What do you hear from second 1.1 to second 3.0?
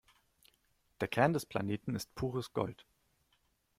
des Planeten ist pures Gold.